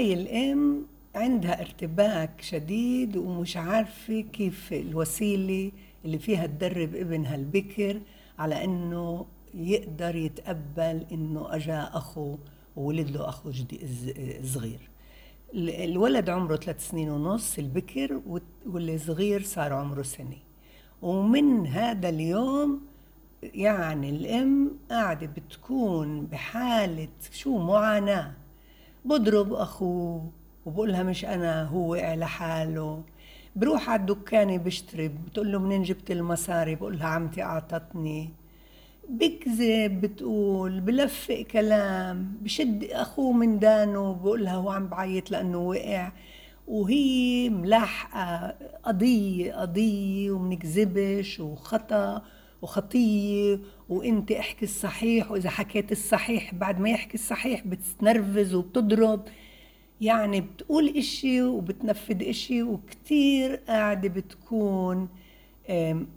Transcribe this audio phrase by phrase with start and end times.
[0.00, 5.72] هاي الأم عندها ارتباك شديد ومش عارفة كيف الوسيلة
[6.04, 8.00] اللي فيها تدرب ابنها البكر
[8.38, 12.36] على إنه يقدر يتقبل إنه أجا أخو
[12.76, 13.52] وولد له أخو
[14.42, 14.90] صغير.
[15.54, 18.20] الولد عمره ثلاث سنين ونص البكر
[18.66, 20.36] واللي صغير صار عمره سنة.
[21.02, 22.80] ومن هذا اليوم
[23.42, 28.39] يعني الأم قاعدة بتكون بحالة شو معاناة.
[29.04, 30.30] بضرب اخوه
[30.66, 33.02] وبقولها مش أنا هو وقع لحاله
[33.56, 38.30] بروح على الدكانة بشتري بتقول له منين جبت المصاري؟ بقول لها عمتي أعطتني.
[39.08, 44.14] بكذب بتقول بلفق كلام بشد أخوه من دانه.
[44.14, 46.12] بقول لها هو عم بعيط لأنه وقع.
[46.68, 52.22] وهي ملاحقة قضية قضية ومنكذبش وخطأ.
[52.62, 59.22] وخطية وانت احكي الصحيح وإذا حكيت الصحيح بعد ما يحكي الصحيح بتنرفز وبتضرب.
[60.00, 65.08] يعني بتقول إشي وبتنفذ إشي وكتير قاعدة بتكون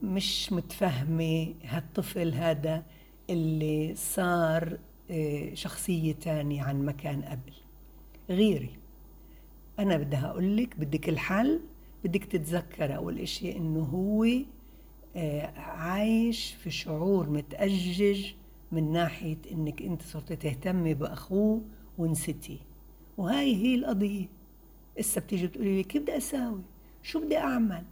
[0.03, 2.83] مش متفهمة هالطفل هذا
[3.29, 4.77] اللي صار
[5.11, 7.53] آه، شخصية تانية عن مكان قبل.
[8.29, 8.69] غيري.
[9.79, 11.61] أنا بدها أقول لك بدك الحل
[12.03, 14.27] بدك تتذكر أول إشي إنه هو
[15.55, 18.33] عايش في شعور متأجج
[18.71, 21.61] من ناحية إنك أنت صرت تهتمي بأخوه
[21.97, 22.59] ونسيتيه.
[23.17, 24.25] وهاي هي القضية.
[24.99, 26.61] إسا بتيجي بتقولي لي كيف بدي أساوي؟
[27.03, 27.83] شو بدي أعمل؟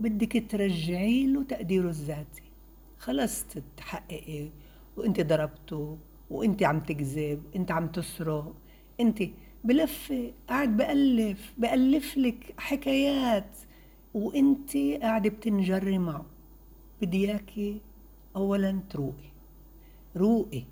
[0.00, 2.42] بدك ترجعي له تقديره الذاتي.
[2.98, 3.44] خلص
[3.76, 4.48] تحققي
[4.96, 5.98] وأنت ضربته
[6.30, 8.54] وأنت عم تكذب أنت عم تسرق.
[9.00, 9.22] أنت
[9.64, 13.56] بلفي قاعد بألف بألف لك حكايات.
[14.14, 16.26] وانت قاعدة بتنجري معه.
[17.02, 17.80] بدي اياكي
[18.36, 19.32] اولا تروقي.
[20.16, 20.64] روقي.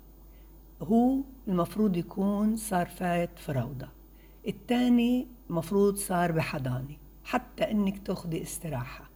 [0.81, 3.89] هو المفروض يكون صار فايت في روضة
[4.47, 9.09] التاني مفروض صار بحضانة حتى إنك تاخدي استراحة.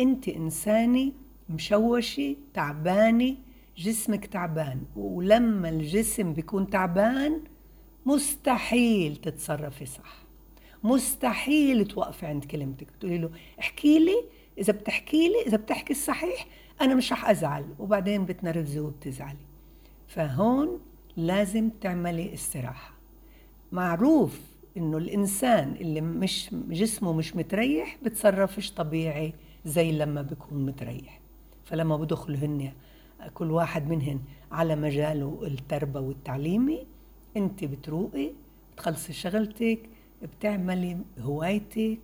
[0.00, 1.12] انت إنسانة
[1.48, 3.36] مشوشة تعبانة
[3.76, 4.82] جسمك تعبان.
[4.96, 7.40] ولما الجسم بيكون تعبان
[8.06, 10.21] مستحيل تتصرفي صح.
[10.84, 12.86] مستحيل توقفي عند كلمتك.
[12.92, 14.24] بتقولي له احكي لي
[14.58, 16.46] إذا بتحكي لي إذا بتحكي الصحيح
[16.80, 17.64] أنا مش رح أزعل.
[17.78, 19.46] وبعدين بتنرفزي وبتزعلي.
[20.08, 20.80] فهون
[21.16, 22.94] لازم تعملي استراحة.
[23.72, 24.40] معروف
[24.76, 29.32] إنه الإنسان اللي مش جسمه مش متريح بتصرفش طبيعي
[29.64, 31.20] زي لما بيكون متريح.
[31.64, 32.72] فلما بدخلوا هن
[33.34, 34.20] كل واحد منهن
[34.52, 36.86] على مجاله التربوي والتعليمي
[37.36, 38.30] انت بتروقي
[38.72, 39.78] بتخلصي شغلتك
[40.22, 41.98] بتعملي هوايتك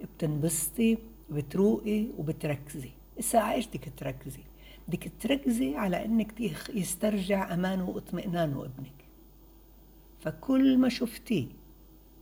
[0.00, 0.98] بتنبسطي
[1.30, 2.90] بتروقي وبتركزي.
[3.34, 4.42] إيش بدك تركزي.
[4.88, 6.40] بدك تركزي على إنك
[6.74, 9.06] يسترجع امانه واطمئنانه ابنك
[10.20, 11.46] فكل ما شفتيه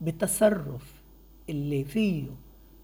[0.01, 1.03] بتصرف
[1.51, 2.27] اللي فيه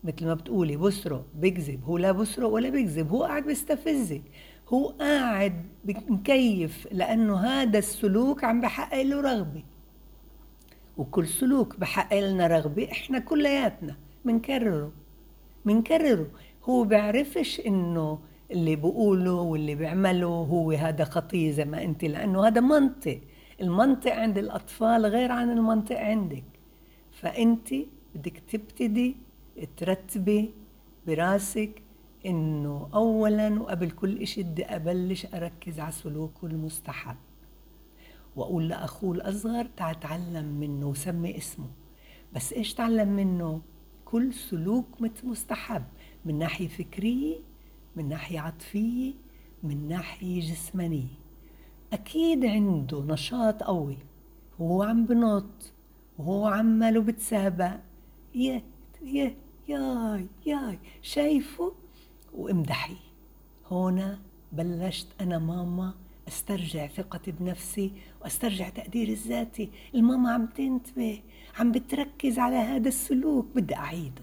[0.05, 1.85] مثل ما بتقولي بسرق بيكذب.
[1.85, 4.23] هو لا بسرق ولا بيكذب هو قاعد بيستفزك.
[4.69, 5.67] هو قاعد
[6.09, 9.63] مكيف لأنه هذا السلوك عم بحقق له رغبة.
[11.01, 14.93] وكل سلوك بحقق لنا رغبة إحنا كلياتنا بنكرره
[15.65, 16.27] بنكرره
[16.65, 18.19] هو بيعرفش إنه
[18.51, 23.21] اللي بقوله واللي بيعمله هو هذا خطية زي ما أنت لأنه هذا منطق.
[23.61, 26.45] المنطق عند الأطفال غير عن المنطق عندك.
[27.13, 27.75] فأنت
[28.15, 29.17] بدك تبتدي
[29.77, 30.51] ترتبي
[31.07, 31.83] براسك
[32.27, 37.17] إنه اولا وقبل كل إشي بدي أبلش أركز على سلوكه المستحب.
[38.37, 41.69] وأقول لاخوه الأصغر تعال تعلم منه وسمي اسمه.
[42.33, 43.63] بس إيش تعلم منه؟
[44.05, 44.87] كل سلوك
[45.25, 45.85] مستحب.
[46.25, 47.37] من ناحية فكريه
[47.97, 49.15] من ناحية عاطفية
[49.63, 51.19] من ناحية جسمانية.
[51.93, 53.99] أكيد عنده نشاط قوي.
[54.59, 55.73] وهو عم بنط
[56.19, 57.77] وهو عماله بتسابق
[58.35, 58.65] يه
[59.03, 59.37] يه
[59.69, 60.79] ياي ياي.
[61.03, 61.73] شايفه؟
[62.35, 62.97] وامدحي.
[63.71, 64.19] هنا
[64.53, 65.95] بلشت أنا ماما
[66.31, 67.93] أسترجع ثقتي بنفسي
[68.23, 69.69] وأسترجع تقديري الذاتي.
[69.95, 71.23] الماما عم تنتبه
[71.59, 73.47] عم بتركز على هذا السلوك.
[73.55, 74.23] بدي أعيده.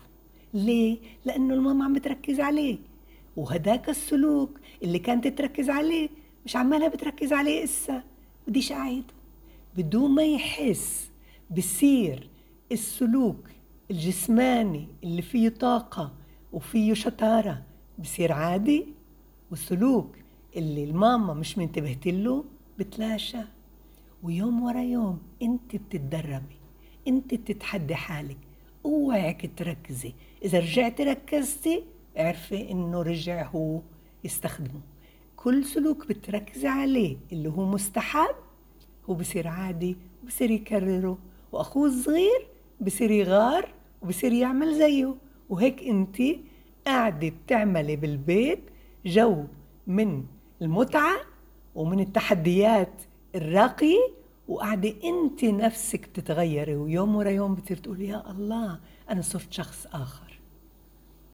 [0.53, 2.77] ليه؟ لأنه الماما عم بتركز عليه.
[3.35, 6.09] وهداك السلوك اللي كانت تركز عليه
[6.45, 8.03] مش عمالها بتركز عليه إسا.
[8.47, 9.13] بديش أعيده.
[9.77, 11.11] بدون ما يحس
[11.57, 12.29] بصير
[12.71, 13.49] السلوك
[13.91, 16.13] الجسماني اللي فيه طاقة
[16.53, 17.63] وفيه شطارة
[17.99, 18.85] بصير عادي.
[19.51, 20.15] والسلوك
[20.55, 22.45] اللي الماما مش منتبهت له
[22.79, 23.37] بتلاشى.
[24.23, 26.55] ويوم ورا يوم انت بتتدربي
[27.07, 28.37] انت بتتحدي حالك.
[28.85, 30.13] اوعك تركزي.
[30.43, 31.83] اذا رجعتي ركزتي
[32.17, 33.81] اعرفي انه رجع هو
[34.23, 34.81] يستخدمه.
[35.35, 38.35] كل سلوك بتركزي عليه اللي هو مستحب
[39.09, 39.97] هو بصير عادي
[40.27, 41.17] بصير يكرره.
[41.51, 42.47] واخوه الصغير
[42.81, 45.15] بصير يغار وبصير يعمل زيه.
[45.49, 46.17] وهيك انت
[46.85, 48.59] قاعدة بتعملي بالبيت
[49.05, 49.43] جو
[49.87, 50.23] من
[50.61, 51.15] المتعة
[51.75, 52.93] ومن التحديات
[53.35, 54.07] الراقية
[54.47, 60.26] وقاعدة أنت نفسك تتغيري ويوم ورا يوم بتصير تقولي يا الله أنا صرت شخص آخر.